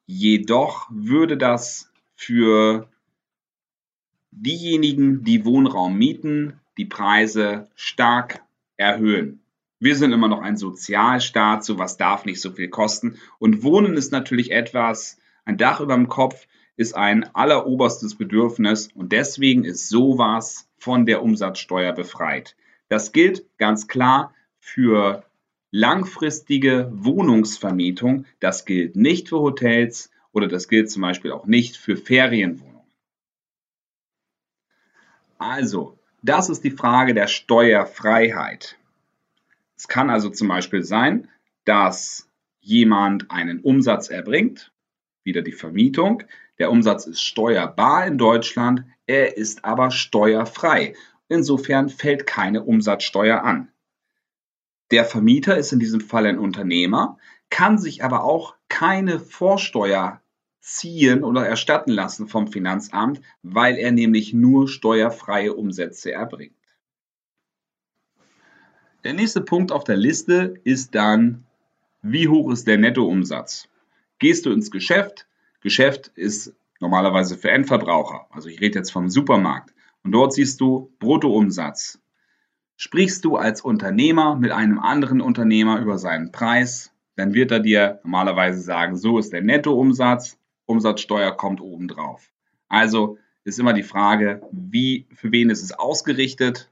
Jedoch 0.05 0.89
würde 0.91 1.39
das 1.39 1.91
für 2.15 2.91
diejenigen, 4.31 5.25
die 5.25 5.47
Wohnraum 5.47 5.97
mieten, 5.97 6.61
die 6.77 6.85
Preise 6.85 7.71
stark 7.77 8.43
erhöhen. 8.77 9.41
Wir 9.81 9.97
sind 9.97 10.13
immer 10.13 10.29
noch 10.29 10.43
ein 10.43 10.59
Sozialstaat, 10.59 11.65
sowas 11.65 11.97
darf 11.97 12.27
nicht 12.27 12.43
so 12.43 12.53
viel 12.53 12.69
kosten. 12.69 13.19
Und 13.39 13.63
Wohnen 13.63 13.97
ist 13.97 14.13
natürlich 14.13 14.51
etwas, 14.51 15.19
ein 15.47 15.57
Dach 15.57 15.81
über 15.81 15.95
dem 15.95 16.09
Kopf 16.09 16.47
ist 16.77 16.95
ein 16.97 17.35
alleroberstes 17.35 18.17
Bedürfnis 18.17 18.89
und 18.95 19.13
deswegen 19.13 19.65
ist 19.65 19.89
sowas 19.89 20.69
von 20.77 21.07
der 21.07 21.23
Umsatzsteuer 21.23 21.93
befreit. 21.93 22.57
Das 22.89 23.13
gilt 23.13 23.47
ganz 23.59 23.89
klar 23.89 24.35
für 24.59 25.25
langfristige 25.71 26.91
Wohnungsvermietung. 26.93 28.27
Das 28.41 28.65
gilt 28.65 28.97
nicht 28.97 29.29
für 29.29 29.41
Hotels 29.41 30.11
oder 30.33 30.49
das 30.49 30.69
gilt 30.69 30.91
zum 30.91 31.03
Beispiel 31.03 31.33
auch 31.33 31.47
nicht 31.47 31.77
für 31.77 31.97
Ferienwohnungen. 31.97 32.75
Also, 35.39 35.99
das 36.23 36.49
ist 36.49 36.65
die 36.65 36.71
Frage 36.71 37.15
der 37.15 37.27
Steuerfreiheit. 37.27 38.79
Es 39.77 39.89
kann 39.89 40.11
also 40.11 40.31
zum 40.31 40.49
Beispiel 40.49 40.83
sein, 40.83 41.29
dass 41.65 42.29
jemand 42.61 43.31
einen 43.31 43.61
Umsatz 43.61 44.09
erbringt, 44.09 44.73
wieder 45.23 45.43
die 45.43 45.53
Vermietung. 45.53 46.23
Der 46.59 46.71
Umsatz 46.71 47.07
ist 47.07 47.23
steuerbar 47.23 48.07
in 48.07 48.19
Deutschland, 48.19 48.85
er 49.07 49.37
ist 49.37 49.65
aber 49.65 49.91
steuerfrei. 49.91 50.95
Insofern 51.29 51.89
fällt 51.89 52.27
keine 52.27 52.63
Umsatzsteuer 52.63 53.43
an. 53.43 53.73
Der 54.91 55.05
Vermieter 55.05 55.57
ist 55.57 55.73
in 55.73 55.81
diesem 55.81 56.01
Fall 56.01 56.27
ein 56.27 56.39
Unternehmer, 56.39 57.19
kann 57.51 57.79
sich 57.79 58.05
aber 58.05 58.23
auch 58.25 58.55
keine 58.69 59.19
Vorsteuer 59.19 60.21
ziehen 60.61 61.25
oder 61.25 61.47
erstatten 61.47 61.91
lassen 61.91 62.27
vom 62.27 62.49
Finanzamt, 62.49 63.21
weil 63.43 63.77
er 63.77 63.93
nämlich 63.93 64.33
nur 64.33 64.69
steuerfreie 64.69 65.53
Umsätze 65.53 66.13
erbringt. 66.13 66.55
Der 69.05 69.13
nächste 69.13 69.43
Punkt 69.43 69.73
auf 69.73 69.85
der 69.85 69.97
Liste 69.97 70.55
ist 70.65 70.95
dann, 70.95 71.45
wie 72.01 72.29
hoch 72.29 72.51
ist 72.51 72.67
der 72.67 72.79
Nettoumsatz? 72.79 73.69
Gehst 74.19 74.47
du 74.47 74.53
ins 74.53 74.71
Geschäft? 74.71 75.27
Geschäft 75.65 76.09
ist 76.15 76.55
normalerweise 76.79 77.39
für 77.39 77.51
Endverbraucher. 77.51 78.27
Also 78.31 78.51
ich 78.51 78.61
rede 78.61 78.79
jetzt 78.79 78.93
vom 78.93 79.09
Supermarkt. 79.09 79.73
Und 80.03 80.13
dort 80.13 80.35
siehst 80.35 80.61
du 80.61 80.93
Bruttoumsatz. 80.99 81.99
Sprichst 82.77 83.25
du 83.25 83.37
als 83.37 83.63
Unternehmer 83.63 84.37
mit 84.37 84.53
einem 84.53 84.79
anderen 84.79 85.23
Unternehmer 85.23 85.81
über 85.81 85.97
seinen 85.97 86.33
Preis, 86.33 86.93
dann 87.17 87.33
wird 87.33 87.51
er 87.51 87.61
dir 87.61 88.01
normalerweise 88.05 88.61
sagen, 88.61 88.97
so 88.97 89.19
ist 89.19 89.33
der 89.33 89.41
Nettoumsatz 89.41 90.39
Umsatzsteuer 90.67 91.35
kommt 91.35 91.63
obendrauf. 91.63 92.31
Also 92.69 93.17
ist 93.45 93.59
immer 93.59 93.73
die 93.73 93.83
Frage, 93.83 94.43
wie, 94.53 95.07
für 95.15 95.33
wen 95.33 95.49
ist 95.49 95.63
es 95.63 95.73
ausgerichtet? 95.73 96.71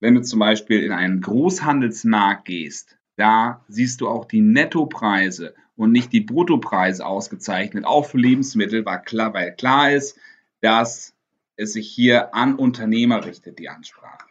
Wenn 0.00 0.16
du 0.16 0.22
zum 0.22 0.40
Beispiel 0.40 0.82
in 0.82 0.92
einen 0.92 1.20
Großhandelsmarkt 1.20 2.44
gehst, 2.44 2.98
da 3.16 3.64
siehst 3.68 4.00
du 4.00 4.08
auch 4.08 4.24
die 4.24 4.40
Nettopreise 4.40 5.54
und 5.78 5.92
nicht 5.92 6.12
die 6.12 6.20
Bruttopreise 6.20 7.06
ausgezeichnet, 7.06 7.84
auch 7.86 8.04
für 8.04 8.18
Lebensmittel, 8.18 8.84
weil 8.84 9.00
klar, 9.00 9.32
weil 9.32 9.54
klar 9.54 9.92
ist, 9.92 10.18
dass 10.60 11.14
es 11.56 11.72
sich 11.72 11.88
hier 11.88 12.34
an 12.34 12.56
Unternehmer 12.56 13.24
richtet, 13.24 13.58
die 13.58 13.68
Ansprache. 13.68 14.28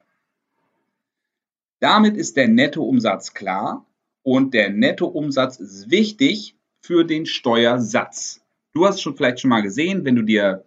Damit 1.80 2.18
ist 2.18 2.36
der 2.36 2.50
Nettoumsatz 2.50 3.34
klar 3.34 3.86
und 4.24 4.54
der 4.54 4.70
Nettoumsatz 4.70 5.58
ist 5.58 5.90
wichtig, 5.90 6.56
für 6.82 7.04
den 7.04 7.26
Steuersatz. 7.26 8.42
Du 8.74 8.86
hast 8.86 9.02
schon 9.02 9.16
vielleicht 9.16 9.40
schon 9.40 9.50
mal 9.50 9.62
gesehen, 9.62 10.06
wenn 10.06 10.16
du 10.16 10.22
dir 10.22 10.66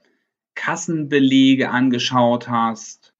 Kassenbelege 0.54 1.70
angeschaut 1.70 2.48
hast, 2.48 3.14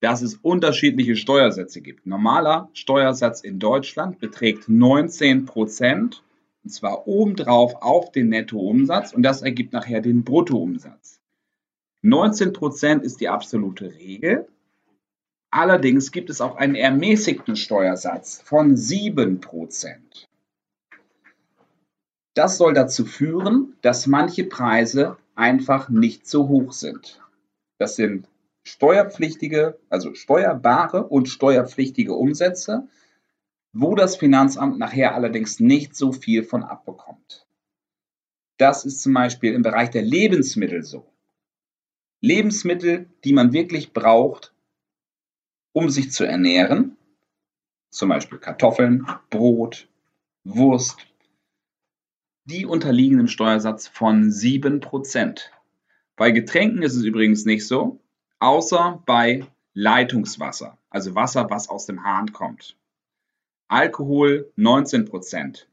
dass 0.00 0.22
es 0.22 0.36
unterschiedliche 0.36 1.16
Steuersätze 1.16 1.82
gibt. 1.82 2.06
Normaler 2.06 2.70
Steuersatz 2.72 3.42
in 3.42 3.58
Deutschland 3.58 4.20
beträgt 4.20 4.68
19 4.68 5.44
Prozent, 5.44 6.22
und 6.64 6.70
zwar 6.70 7.06
obendrauf 7.06 7.76
auf 7.82 8.12
den 8.12 8.28
Nettoumsatz, 8.28 9.12
und 9.12 9.22
das 9.22 9.42
ergibt 9.42 9.72
nachher 9.72 10.00
den 10.00 10.24
Bruttoumsatz. 10.24 11.20
19 12.02 12.52
Prozent 12.52 13.04
ist 13.04 13.20
die 13.20 13.28
absolute 13.28 13.92
Regel. 13.94 14.48
Allerdings 15.50 16.12
gibt 16.12 16.30
es 16.30 16.40
auch 16.40 16.56
einen 16.56 16.74
ermäßigten 16.74 17.56
Steuersatz 17.56 18.40
von 18.42 18.76
7 18.76 19.40
Prozent. 19.40 20.28
Das 22.34 22.56
soll 22.56 22.74
dazu 22.74 23.04
führen, 23.04 23.76
dass 23.82 24.06
manche 24.06 24.44
Preise 24.44 25.16
einfach 25.34 25.88
nicht 25.88 26.28
so 26.28 26.48
hoch 26.48 26.72
sind. 26.72 27.20
Das 27.78 27.96
sind 27.96 28.28
steuerpflichtige, 28.62 29.78
also 29.88 30.14
steuerbare 30.14 31.06
und 31.06 31.28
steuerpflichtige 31.28 32.14
Umsätze, 32.14 32.86
wo 33.72 33.94
das 33.94 34.16
Finanzamt 34.16 34.78
nachher 34.78 35.14
allerdings 35.14 35.60
nicht 35.60 35.94
so 35.94 36.12
viel 36.12 36.42
von 36.42 36.62
abbekommt. 36.62 37.46
Das 38.56 38.84
ist 38.84 39.00
zum 39.00 39.14
Beispiel 39.14 39.54
im 39.54 39.62
Bereich 39.62 39.90
der 39.90 40.02
Lebensmittel 40.02 40.82
so. 40.82 41.06
Lebensmittel, 42.20 43.08
die 43.24 43.32
man 43.32 43.52
wirklich 43.52 43.92
braucht, 43.92 44.52
um 45.72 45.88
sich 45.88 46.12
zu 46.12 46.24
ernähren, 46.24 46.96
zum 47.90 48.10
Beispiel 48.10 48.38
Kartoffeln, 48.38 49.06
Brot, 49.30 49.88
Wurst, 50.44 50.98
die 52.44 52.66
unterliegen 52.66 53.18
dem 53.18 53.28
Steuersatz 53.28 53.88
von 53.88 54.30
7%. 54.30 55.40
Bei 56.16 56.30
Getränken 56.30 56.82
ist 56.82 56.96
es 56.96 57.04
übrigens 57.04 57.44
nicht 57.46 57.66
so, 57.66 58.00
außer 58.40 59.02
bei 59.06 59.46
Leitungswasser, 59.72 60.76
also 60.90 61.14
Wasser, 61.14 61.48
was 61.48 61.68
aus 61.68 61.86
dem 61.86 62.04
Hahn 62.04 62.32
kommt. 62.32 62.76
Alkohol 63.70 64.52
19%. 64.58 65.66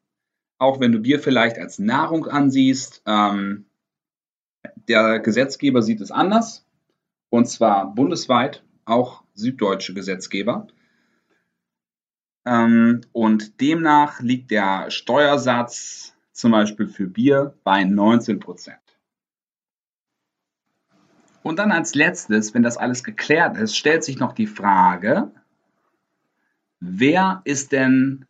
auch 0.60 0.80
wenn 0.80 0.92
du 0.92 1.00
Bier 1.00 1.20
vielleicht 1.20 1.60
als 1.60 1.78
Nahrung 1.78 2.26
ansiehst, 2.28 3.04
ähm, 3.06 3.66
der 4.88 5.20
Gesetzgeber 5.20 5.82
sieht 5.82 6.02
es 6.02 6.12
anders. 6.12 6.66
Und 7.30 7.48
zwar 7.48 7.94
bundesweit, 7.94 8.64
auch 8.86 9.24
süddeutsche 9.34 9.94
Gesetzgeber. 9.94 10.68
Ähm, 12.46 13.02
und 13.12 13.62
demnach 13.62 14.20
liegt 14.22 14.50
der 14.52 14.90
Steuersatz 14.90 16.16
zum 16.32 16.52
Beispiel 16.52 16.88
für 16.88 17.08
Bier 17.08 17.54
bei 17.64 17.84
19 17.84 18.40
Prozent. 18.40 18.80
Und 21.44 21.60
dann 21.60 21.72
als 21.72 21.96
letztes, 21.96 22.54
wenn 22.54 22.64
das 22.64 22.78
alles 22.78 23.04
geklärt 23.04 23.58
ist, 23.58 23.76
stellt 23.78 24.04
sich 24.04 24.20
noch 24.20 24.34
die 24.34 24.48
Frage, 24.48 25.32
wer 26.80 27.42
ist 27.46 27.72
denn 27.72 28.26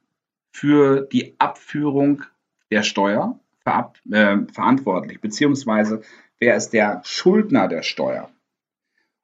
für 0.51 1.01
die 1.01 1.35
Abführung 1.39 2.23
der 2.71 2.83
Steuer 2.83 3.39
verab, 3.59 3.99
äh, 4.11 4.37
verantwortlich, 4.51 5.21
beziehungsweise 5.21 6.01
wer 6.39 6.55
ist 6.55 6.71
der 6.71 7.01
Schuldner 7.03 7.67
der 7.67 7.83
Steuer? 7.83 8.31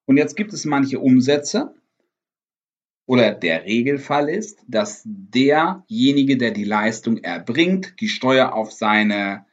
Und 0.06 0.18
jetzt 0.18 0.36
gibt 0.36 0.54
es 0.54 0.66
manche 0.66 1.00
Umsätze 1.00 1.74
oder 3.06 3.34
der 3.34 3.66
Regelfall 3.66 4.30
ist, 4.30 4.64
dass 4.68 5.02
derjenige, 5.06 6.38
der 6.38 6.52
die 6.52 6.64
Leistung 6.64 7.18
erbringt, 7.18 8.00
die 8.00 8.08
Steuer 8.08 8.54
auf 8.54 8.72
seine 8.72 9.46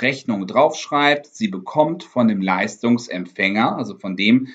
Rechnung 0.00 0.46
draufschreibt, 0.46 1.26
sie 1.26 1.48
bekommt 1.48 2.04
von 2.04 2.28
dem 2.28 2.42
Leistungsempfänger, 2.42 3.76
also 3.76 3.96
von 3.98 4.16
dem, 4.16 4.48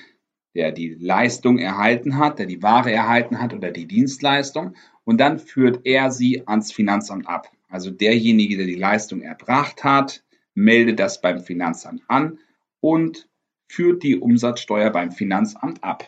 der 0.54 0.72
die 0.72 0.94
Leistung 0.94 1.58
erhalten 1.58 2.18
hat, 2.18 2.38
der 2.38 2.46
die 2.46 2.62
Ware 2.62 2.92
erhalten 2.92 3.40
hat 3.40 3.54
oder 3.54 3.70
die 3.70 3.86
Dienstleistung 3.86 4.74
und 5.04 5.18
dann 5.18 5.38
führt 5.38 5.80
er 5.84 6.10
sie 6.10 6.46
ans 6.46 6.72
Finanzamt 6.72 7.26
ab. 7.26 7.50
Also 7.68 7.90
derjenige, 7.90 8.56
der 8.56 8.66
die 8.66 8.74
Leistung 8.74 9.22
erbracht 9.22 9.82
hat, 9.82 10.22
meldet 10.54 10.98
das 11.00 11.20
beim 11.20 11.40
Finanzamt 11.40 12.02
an 12.08 12.38
und 12.80 13.28
führt 13.68 14.02
die 14.02 14.18
Umsatzsteuer 14.18 14.90
beim 14.90 15.10
Finanzamt 15.10 15.82
ab. 15.82 16.06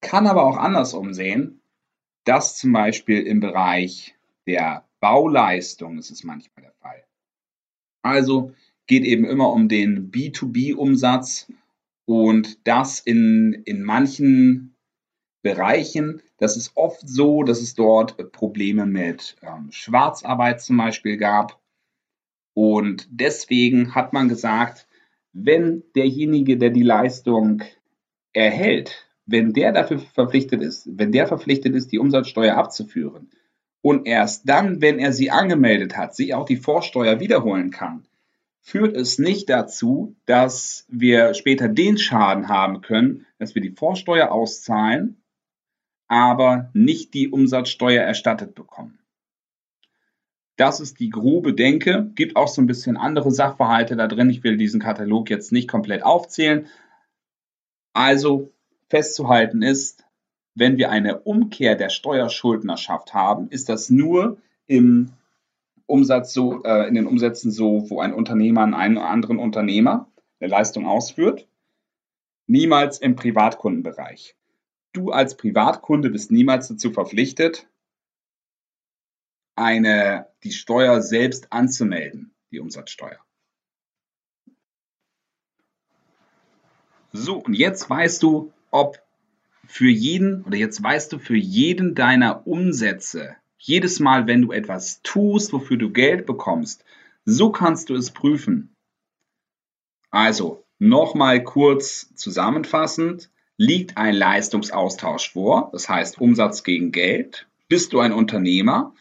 Kann 0.00 0.26
aber 0.26 0.44
auch 0.44 0.56
andersrum 0.56 1.14
sehen, 1.14 1.60
dass 2.24 2.56
zum 2.56 2.72
Beispiel 2.72 3.20
im 3.20 3.40
Bereich 3.40 4.16
der 4.46 4.84
Bauleistung 5.00 5.98
ist 5.98 6.10
es 6.10 6.24
manchmal 6.24 6.64
der 6.64 6.72
Fall. 6.72 7.04
Also 8.02 8.52
geht 8.86 9.04
eben 9.04 9.24
immer 9.24 9.52
um 9.52 9.68
den 9.68 10.10
B2B-Umsatz 10.10 11.52
und 12.08 12.66
das 12.66 13.00
in, 13.00 13.52
in 13.66 13.82
manchen 13.82 14.74
Bereichen. 15.42 16.22
Das 16.38 16.56
ist 16.56 16.74
oft 16.74 17.06
so, 17.06 17.42
dass 17.42 17.60
es 17.60 17.74
dort 17.74 18.32
Probleme 18.32 18.86
mit 18.86 19.36
ähm, 19.42 19.70
Schwarzarbeit 19.70 20.62
zum 20.62 20.78
Beispiel 20.78 21.18
gab. 21.18 21.60
Und 22.54 23.06
deswegen 23.10 23.94
hat 23.94 24.14
man 24.14 24.30
gesagt, 24.30 24.88
wenn 25.34 25.82
derjenige, 25.94 26.56
der 26.56 26.70
die 26.70 26.82
Leistung 26.82 27.62
erhält, 28.32 29.06
wenn 29.26 29.52
der 29.52 29.72
dafür 29.72 29.98
verpflichtet 29.98 30.62
ist, 30.62 30.88
wenn 30.90 31.12
der 31.12 31.26
verpflichtet 31.26 31.74
ist, 31.74 31.92
die 31.92 31.98
Umsatzsteuer 31.98 32.56
abzuführen 32.56 33.30
und 33.82 34.06
erst 34.06 34.48
dann, 34.48 34.80
wenn 34.80 34.98
er 34.98 35.12
sie 35.12 35.30
angemeldet 35.30 35.98
hat, 35.98 36.14
sich 36.14 36.32
auch 36.32 36.46
die 36.46 36.56
Vorsteuer 36.56 37.20
wiederholen 37.20 37.70
kann, 37.70 38.07
führt 38.68 38.94
es 38.94 39.18
nicht 39.18 39.48
dazu, 39.48 40.14
dass 40.26 40.84
wir 40.88 41.32
später 41.32 41.68
den 41.68 41.96
Schaden 41.96 42.48
haben 42.48 42.82
können, 42.82 43.24
dass 43.38 43.54
wir 43.54 43.62
die 43.62 43.70
Vorsteuer 43.70 44.30
auszahlen, 44.30 45.22
aber 46.06 46.68
nicht 46.74 47.14
die 47.14 47.30
Umsatzsteuer 47.30 48.02
erstattet 48.02 48.54
bekommen. 48.54 48.98
Das 50.56 50.80
ist 50.80 51.00
die 51.00 51.08
grobe 51.08 51.54
Denke. 51.54 52.10
Gibt 52.14 52.36
auch 52.36 52.48
so 52.48 52.60
ein 52.60 52.66
bisschen 52.66 52.98
andere 52.98 53.30
Sachverhalte 53.30 53.96
da 53.96 54.06
drin. 54.06 54.28
Ich 54.28 54.44
will 54.44 54.58
diesen 54.58 54.80
Katalog 54.80 55.30
jetzt 55.30 55.50
nicht 55.50 55.68
komplett 55.68 56.02
aufzählen. 56.02 56.66
Also 57.94 58.52
festzuhalten 58.90 59.62
ist, 59.62 60.04
wenn 60.54 60.76
wir 60.76 60.90
eine 60.90 61.20
Umkehr 61.20 61.74
der 61.74 61.88
Steuerschuldnerschaft 61.88 63.14
haben, 63.14 63.48
ist 63.48 63.70
das 63.70 63.88
nur 63.88 64.36
im 64.66 65.14
Umsatz 65.88 66.34
so, 66.34 66.62
äh, 66.64 66.86
in 66.86 66.94
den 66.94 67.06
Umsätzen 67.06 67.50
so, 67.50 67.88
wo 67.90 68.00
ein 68.00 68.12
Unternehmer 68.12 68.60
an 68.60 68.74
einen 68.74 68.98
anderen 68.98 69.38
Unternehmer 69.38 70.10
eine 70.38 70.50
Leistung 70.50 70.86
ausführt. 70.86 71.48
Niemals 72.46 72.98
im 72.98 73.16
Privatkundenbereich. 73.16 74.36
Du 74.92 75.10
als 75.10 75.36
Privatkunde 75.36 76.10
bist 76.10 76.30
niemals 76.30 76.68
dazu 76.68 76.90
verpflichtet, 76.92 77.66
eine, 79.56 80.28
die 80.44 80.52
Steuer 80.52 81.00
selbst 81.00 81.52
anzumelden, 81.52 82.34
die 82.50 82.60
Umsatzsteuer. 82.60 83.18
So, 87.12 87.38
und 87.38 87.54
jetzt 87.54 87.88
weißt 87.88 88.22
du, 88.22 88.52
ob 88.70 89.02
für 89.64 89.88
jeden, 89.88 90.44
oder 90.44 90.56
jetzt 90.56 90.82
weißt 90.82 91.12
du 91.12 91.18
für 91.18 91.36
jeden 91.36 91.94
deiner 91.94 92.46
Umsätze, 92.46 93.36
jedes 93.58 94.00
Mal, 94.00 94.26
wenn 94.26 94.42
du 94.42 94.52
etwas 94.52 95.02
tust, 95.02 95.52
wofür 95.52 95.76
du 95.76 95.90
Geld 95.90 96.26
bekommst, 96.26 96.84
so 97.24 97.50
kannst 97.50 97.90
du 97.90 97.94
es 97.94 98.12
prüfen. 98.12 98.74
Also, 100.10 100.64
nochmal 100.78 101.42
kurz 101.44 102.14
zusammenfassend, 102.14 103.30
liegt 103.58 103.98
ein 103.98 104.14
Leistungsaustausch 104.14 105.32
vor, 105.32 105.70
das 105.72 105.88
heißt 105.88 106.20
Umsatz 106.20 106.62
gegen 106.62 106.92
Geld. 106.92 107.48
Bist 107.68 107.92
du 107.92 108.00
ein 108.00 108.12
Unternehmer? 108.12 108.94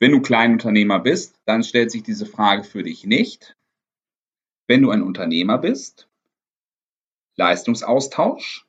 Wenn 0.00 0.12
du 0.12 0.20
Kleinunternehmer 0.20 0.98
bist, 0.98 1.38
dann 1.44 1.62
stellt 1.62 1.90
sich 1.90 2.02
diese 2.02 2.26
Frage 2.26 2.64
für 2.64 2.82
dich 2.82 3.04
nicht. 3.04 3.56
Wenn 4.66 4.82
du 4.82 4.90
ein 4.90 5.02
Unternehmer 5.02 5.58
bist, 5.58 6.08
Leistungsaustausch, 7.36 8.66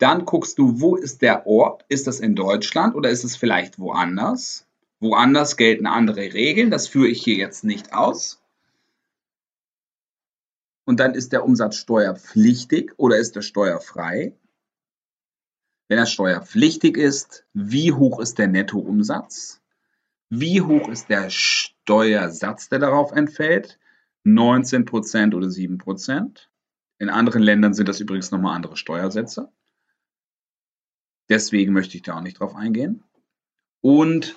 dann 0.00 0.24
guckst 0.24 0.58
du, 0.58 0.80
wo 0.80 0.96
ist 0.96 1.22
der 1.22 1.46
Ort? 1.46 1.84
Ist 1.88 2.06
das 2.06 2.20
in 2.20 2.34
Deutschland 2.34 2.94
oder 2.94 3.10
ist 3.10 3.24
es 3.24 3.36
vielleicht 3.36 3.78
woanders? 3.78 4.66
Woanders 4.98 5.56
gelten 5.56 5.86
andere 5.86 6.32
Regeln, 6.32 6.70
das 6.70 6.88
führe 6.88 7.08
ich 7.08 7.22
hier 7.22 7.36
jetzt 7.36 7.64
nicht 7.64 7.92
aus. 7.92 8.42
Und 10.84 11.00
dann 11.00 11.14
ist 11.14 11.32
der 11.32 11.44
Umsatz 11.44 11.76
steuerpflichtig 11.76 12.92
oder 12.96 13.18
ist 13.18 13.36
er 13.36 13.42
steuerfrei? 13.42 14.34
Wenn 15.88 15.98
er 15.98 16.06
steuerpflichtig 16.06 16.96
ist, 16.96 17.44
wie 17.52 17.92
hoch 17.92 18.20
ist 18.20 18.38
der 18.38 18.48
Nettoumsatz? 18.48 19.60
Wie 20.30 20.60
hoch 20.60 20.88
ist 20.88 21.08
der 21.08 21.28
Steuersatz, 21.30 22.68
der 22.68 22.78
darauf 22.78 23.12
entfällt? 23.12 23.78
19% 24.24 25.34
oder 25.34 25.48
7%. 25.48 26.48
In 26.98 27.08
anderen 27.08 27.42
Ländern 27.42 27.74
sind 27.74 27.88
das 27.88 28.00
übrigens 28.00 28.30
nochmal 28.30 28.54
andere 28.54 28.76
Steuersätze. 28.76 29.50
Deswegen 31.30 31.72
möchte 31.72 31.96
ich 31.96 32.02
da 32.02 32.16
auch 32.16 32.22
nicht 32.22 32.40
drauf 32.40 32.54
eingehen. 32.54 33.04
Und 33.80 34.36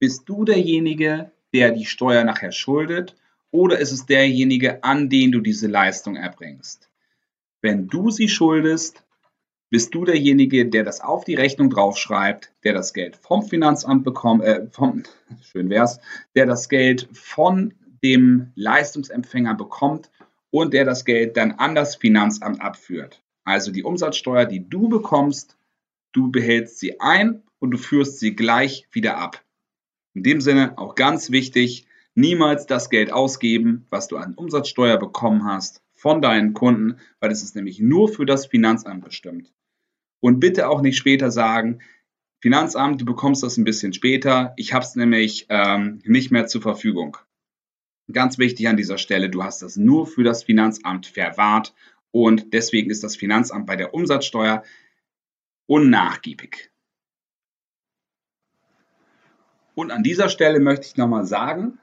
bist 0.00 0.28
du 0.28 0.44
derjenige, 0.44 1.30
der 1.54 1.70
die 1.70 1.86
Steuer 1.86 2.24
nachher 2.24 2.52
schuldet 2.52 3.16
oder 3.50 3.78
ist 3.78 3.92
es 3.92 4.04
derjenige, 4.04 4.82
an 4.82 5.08
den 5.08 5.30
du 5.30 5.40
diese 5.40 5.68
Leistung 5.68 6.16
erbringst? 6.16 6.90
Wenn 7.62 7.86
du 7.86 8.10
sie 8.10 8.28
schuldest, 8.28 9.04
bist 9.70 9.94
du 9.94 10.04
derjenige, 10.04 10.66
der 10.66 10.82
das 10.82 11.00
auf 11.00 11.24
die 11.24 11.36
Rechnung 11.36 11.70
draufschreibt, 11.70 12.52
der 12.64 12.74
das 12.74 12.92
Geld 12.92 13.16
vom 13.16 13.44
Finanzamt 13.44 14.04
bekommt, 14.04 14.42
äh, 14.42 14.66
vom, 14.70 15.04
schön 15.42 15.70
wär's, 15.70 16.00
der 16.34 16.46
das 16.46 16.68
Geld 16.68 17.08
von 17.12 17.72
dem 18.02 18.52
Leistungsempfänger 18.56 19.54
bekommt 19.54 20.10
und 20.50 20.74
der 20.74 20.84
das 20.84 21.04
Geld 21.04 21.36
dann 21.36 21.52
an 21.52 21.74
das 21.74 21.96
Finanzamt 21.96 22.60
abführt. 22.60 23.22
Also 23.44 23.70
die 23.70 23.84
Umsatzsteuer, 23.84 24.44
die 24.44 24.68
du 24.68 24.88
bekommst, 24.88 25.56
du 26.14 26.30
behältst 26.30 26.78
sie 26.78 27.00
ein 27.00 27.42
und 27.58 27.72
du 27.72 27.76
führst 27.76 28.18
sie 28.18 28.34
gleich 28.34 28.88
wieder 28.90 29.18
ab. 29.18 29.44
In 30.14 30.22
dem 30.22 30.40
Sinne 30.40 30.78
auch 30.78 30.94
ganz 30.94 31.30
wichtig, 31.30 31.86
niemals 32.14 32.66
das 32.66 32.88
Geld 32.88 33.12
ausgeben, 33.12 33.86
was 33.90 34.08
du 34.08 34.16
an 34.16 34.34
Umsatzsteuer 34.34 34.96
bekommen 34.96 35.44
hast 35.44 35.82
von 35.92 36.22
deinen 36.22 36.54
Kunden, 36.54 36.98
weil 37.20 37.30
es 37.30 37.42
ist 37.42 37.56
nämlich 37.56 37.80
nur 37.80 38.08
für 38.08 38.24
das 38.24 38.46
Finanzamt 38.46 39.04
bestimmt. 39.04 39.52
Und 40.20 40.40
bitte 40.40 40.68
auch 40.68 40.80
nicht 40.80 40.96
später 40.96 41.30
sagen, 41.30 41.80
Finanzamt, 42.40 43.00
du 43.00 43.04
bekommst 43.04 43.42
das 43.42 43.56
ein 43.56 43.64
bisschen 43.64 43.92
später, 43.92 44.52
ich 44.56 44.72
habe 44.74 44.84
es 44.84 44.94
nämlich 44.96 45.46
ähm, 45.48 46.00
nicht 46.04 46.30
mehr 46.30 46.46
zur 46.46 46.60
Verfügung. 46.60 47.16
Ganz 48.12 48.38
wichtig 48.38 48.68
an 48.68 48.76
dieser 48.76 48.98
Stelle, 48.98 49.30
du 49.30 49.42
hast 49.42 49.62
das 49.62 49.76
nur 49.76 50.06
für 50.06 50.22
das 50.22 50.44
Finanzamt 50.44 51.06
verwahrt 51.06 51.74
und 52.10 52.52
deswegen 52.52 52.90
ist 52.90 53.02
das 53.02 53.16
Finanzamt 53.16 53.66
bei 53.66 53.76
der 53.76 53.94
Umsatzsteuer 53.94 54.62
unnachgiebig. 55.66 56.70
Und 59.74 59.90
an 59.90 60.02
dieser 60.02 60.28
Stelle 60.28 60.60
möchte 60.60 60.86
ich 60.86 60.96
nochmal 60.96 61.26
sagen, 61.26 61.78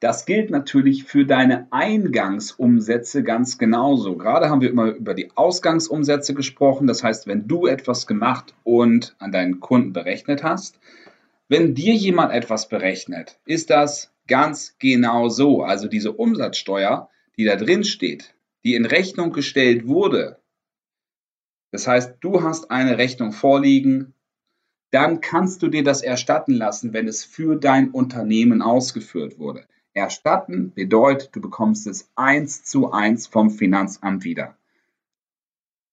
das 0.00 0.26
gilt 0.26 0.50
natürlich 0.50 1.04
für 1.04 1.24
deine 1.24 1.68
Eingangsumsätze 1.70 3.22
ganz 3.22 3.56
genauso. 3.56 4.16
Gerade 4.16 4.50
haben 4.50 4.60
wir 4.60 4.68
immer 4.68 4.90
über 4.90 5.14
die 5.14 5.30
Ausgangsumsätze 5.36 6.34
gesprochen. 6.34 6.88
Das 6.88 7.04
heißt, 7.04 7.28
wenn 7.28 7.46
du 7.46 7.68
etwas 7.68 8.08
gemacht 8.08 8.52
und 8.64 9.14
an 9.20 9.30
deinen 9.30 9.60
Kunden 9.60 9.92
berechnet 9.92 10.42
hast, 10.42 10.80
wenn 11.48 11.76
dir 11.76 11.94
jemand 11.94 12.32
etwas 12.32 12.68
berechnet, 12.68 13.38
ist 13.46 13.70
das 13.70 14.12
ganz 14.26 14.76
genau 14.80 15.28
so. 15.28 15.62
Also 15.62 15.86
diese 15.86 16.12
Umsatzsteuer, 16.12 17.08
die 17.36 17.44
da 17.44 17.54
drin 17.54 17.84
steht, 17.84 18.34
die 18.64 18.74
in 18.74 18.86
Rechnung 18.86 19.32
gestellt 19.32 19.86
wurde. 19.86 20.41
Das 21.72 21.88
heißt, 21.88 22.16
du 22.20 22.42
hast 22.42 22.70
eine 22.70 22.98
Rechnung 22.98 23.32
vorliegen, 23.32 24.14
dann 24.92 25.22
kannst 25.22 25.62
du 25.62 25.68
dir 25.68 25.82
das 25.82 26.02
erstatten 26.02 26.52
lassen, 26.52 26.92
wenn 26.92 27.08
es 27.08 27.24
für 27.24 27.56
dein 27.56 27.90
Unternehmen 27.90 28.60
ausgeführt 28.60 29.38
wurde. 29.38 29.66
Erstatten 29.94 30.72
bedeutet, 30.74 31.34
du 31.34 31.40
bekommst 31.40 31.86
es 31.86 32.10
eins 32.14 32.62
zu 32.62 32.92
eins 32.92 33.26
vom 33.26 33.50
Finanzamt 33.50 34.22
wieder. 34.22 34.56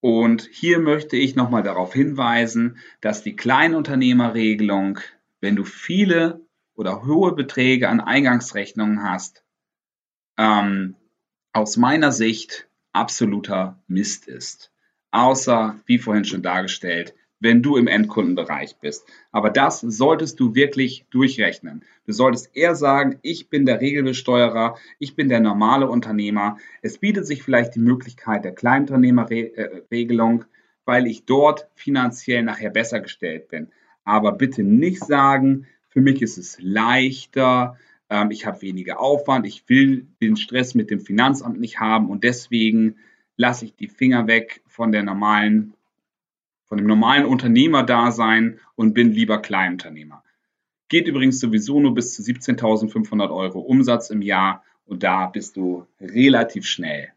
Und 0.01 0.49
hier 0.51 0.79
möchte 0.79 1.15
ich 1.15 1.35
nochmal 1.35 1.63
darauf 1.63 1.93
hinweisen, 1.93 2.77
dass 3.01 3.23
die 3.23 3.35
Kleinunternehmerregelung, 3.35 4.99
wenn 5.41 5.55
du 5.55 5.63
viele 5.63 6.41
oder 6.75 7.05
hohe 7.05 7.33
Beträge 7.33 7.89
an 7.89 7.99
Eingangsrechnungen 7.99 9.03
hast, 9.03 9.43
ähm, 10.37 10.95
aus 11.51 11.77
meiner 11.77 12.11
Sicht 12.11 12.69
absoluter 12.93 13.81
Mist 13.87 14.27
ist. 14.27 14.71
Außer, 15.11 15.79
wie 15.85 15.97
vorhin 15.97 16.25
schon 16.25 16.41
dargestellt, 16.41 17.15
wenn 17.39 17.61
du 17.63 17.77
im 17.77 17.87
Endkundenbereich 17.87 18.77
bist. 18.79 19.05
Aber 19.31 19.49
das 19.49 19.79
solltest 19.79 20.39
du 20.39 20.55
wirklich 20.55 21.05
durchrechnen. 21.09 21.83
Du 22.05 22.13
solltest 22.13 22.55
eher 22.55 22.75
sagen, 22.75 23.17
ich 23.21 23.49
bin 23.49 23.65
der 23.65 23.81
Regelbesteuerer, 23.81 24.77
ich 24.99 25.15
bin 25.15 25.29
der 25.29 25.39
normale 25.39 25.89
Unternehmer. 25.89 26.57
Es 26.81 26.97
bietet 26.97 27.25
sich 27.25 27.43
vielleicht 27.43 27.75
die 27.75 27.79
Möglichkeit 27.79 28.43
der 28.43 28.53
Kleinunternehmerregelung, 28.53 30.45
weil 30.85 31.07
ich 31.07 31.25
dort 31.25 31.67
finanziell 31.75 32.43
nachher 32.43 32.71
besser 32.71 32.99
gestellt 32.99 33.47
bin. 33.47 33.67
Aber 34.03 34.33
bitte 34.33 34.63
nicht 34.63 35.03
sagen, 35.03 35.67
für 35.87 36.01
mich 36.01 36.21
ist 36.21 36.37
es 36.37 36.57
leichter, 36.59 37.77
ähm, 38.09 38.31
ich 38.31 38.45
habe 38.45 38.61
weniger 38.61 38.99
Aufwand, 38.99 39.45
ich 39.45 39.67
will 39.67 40.07
den 40.21 40.35
Stress 40.35 40.75
mit 40.75 40.89
dem 40.89 40.99
Finanzamt 40.99 41.59
nicht 41.59 41.79
haben 41.79 42.09
und 42.09 42.23
deswegen 42.23 42.95
lasse 43.37 43.65
ich 43.65 43.75
die 43.75 43.87
Finger 43.87 44.27
weg 44.27 44.61
von 44.79 44.93
der 44.93 45.03
normalen 45.03 45.73
von 46.63 46.77
dem 46.77 46.87
normalen 46.87 47.25
Unternehmerdasein 47.25 48.61
und 48.75 48.93
bin 48.93 49.11
lieber 49.11 49.41
Kleinunternehmer. 49.41 50.23
Geht 50.87 51.05
übrigens 51.07 51.41
sowieso 51.41 51.81
nur 51.81 51.93
bis 51.93 52.13
zu 52.13 52.21
17.500 52.21 53.29
Euro 53.29 53.59
Umsatz 53.59 54.09
im 54.09 54.21
Jahr 54.21 54.63
und 54.85 55.03
da 55.03 55.25
bist 55.25 55.57
du 55.57 55.85
relativ 55.99 56.65
schnell. 56.65 57.11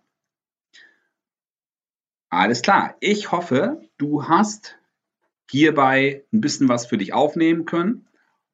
Alles 2.30 2.62
klar. 2.62 2.96
Ich 2.98 3.30
hoffe, 3.30 3.80
du 3.96 4.26
hast 4.26 4.76
hierbei 5.48 6.24
ein 6.32 6.40
bisschen 6.40 6.68
was 6.68 6.86
für 6.86 6.98
dich 6.98 7.12
aufnehmen 7.12 7.64
können. 7.64 8.08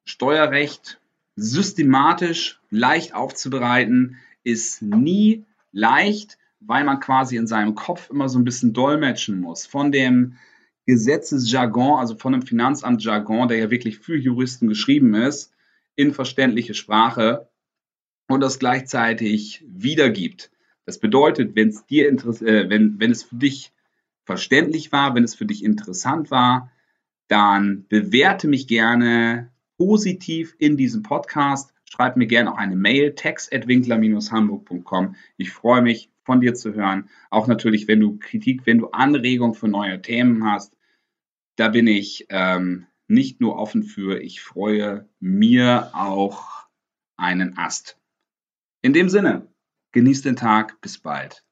Steuerrecht 0.05 1.01
systematisch 1.35 2.59
leicht 2.69 3.15
aufzubereiten 3.15 4.17
ist 4.43 4.83
nie 4.83 5.45
leicht, 5.71 6.37
weil 6.59 6.83
man 6.83 6.99
quasi 6.99 7.37
in 7.37 7.47
seinem 7.47 7.75
Kopf 7.75 8.09
immer 8.09 8.29
so 8.29 8.39
ein 8.39 8.43
bisschen 8.43 8.73
dolmetschen 8.73 9.39
muss 9.39 9.65
von 9.65 9.91
dem 9.91 10.35
Gesetzesjargon, 10.85 11.99
also 11.99 12.15
von 12.15 12.33
einem 12.33 12.41
Finanzamt-Jargon, 12.41 13.47
der 13.47 13.57
ja 13.57 13.71
wirklich 13.71 13.99
für 13.99 14.17
Juristen 14.17 14.67
geschrieben 14.67 15.13
ist, 15.13 15.53
in 15.95 16.13
verständliche 16.13 16.73
Sprache 16.73 17.49
und 18.27 18.41
das 18.41 18.59
gleichzeitig 18.59 19.63
wiedergibt. 19.67 20.51
Das 20.85 20.99
bedeutet, 20.99 21.55
wenn 21.55 21.69
es 21.69 21.85
dir 21.85 22.07
äh, 22.07 22.69
wenn, 22.69 22.99
wenn 22.99 23.11
es 23.11 23.23
für 23.23 23.35
dich 23.35 23.71
verständlich 24.23 24.91
war, 24.91 25.15
wenn 25.15 25.23
es 25.23 25.35
für 25.35 25.45
dich 25.45 25.63
interessant 25.63 26.31
war, 26.31 26.71
dann 27.27 27.85
bewerte 27.87 28.47
mich 28.47 28.67
gerne 28.67 29.51
positiv 29.77 30.55
in 30.57 30.77
diesem 30.77 31.03
Podcast. 31.03 31.73
Schreib 31.85 32.17
mir 32.17 32.27
gerne 32.27 32.51
auch 32.51 32.57
eine 32.57 32.75
Mail, 32.75 33.15
text.winkler-hamburg.com. 33.15 35.15
Ich 35.37 35.51
freue 35.51 35.81
mich, 35.81 36.08
von 36.29 36.41
dir 36.41 36.53
zu 36.53 36.75
hören. 36.75 37.09
Auch 37.31 37.47
natürlich, 37.47 37.87
wenn 37.87 37.99
du 37.99 38.19
Kritik, 38.19 38.67
wenn 38.67 38.77
du 38.77 38.91
Anregungen 38.91 39.55
für 39.55 39.67
neue 39.67 39.99
Themen 39.99 40.43
hast, 40.43 40.77
da 41.55 41.69
bin 41.69 41.87
ich 41.87 42.27
ähm, 42.29 42.85
nicht 43.07 43.41
nur 43.41 43.55
offen 43.55 43.81
für, 43.81 44.21
ich 44.21 44.39
freue 44.39 45.09
mir 45.19 45.89
auch 45.93 46.67
einen 47.17 47.57
Ast. 47.57 47.97
In 48.83 48.93
dem 48.93 49.09
Sinne, 49.09 49.47
genießt 49.91 50.25
den 50.25 50.35
Tag, 50.35 50.79
bis 50.81 50.99
bald. 50.99 51.43